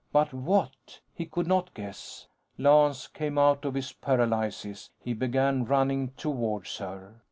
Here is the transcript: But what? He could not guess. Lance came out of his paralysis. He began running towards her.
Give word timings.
But 0.11 0.33
what? 0.33 0.99
He 1.13 1.27
could 1.27 1.45
not 1.45 1.75
guess. 1.75 2.25
Lance 2.57 3.07
came 3.07 3.37
out 3.37 3.65
of 3.65 3.75
his 3.75 3.91
paralysis. 3.93 4.89
He 4.99 5.13
began 5.13 5.63
running 5.63 6.09
towards 6.17 6.75
her. 6.79 7.19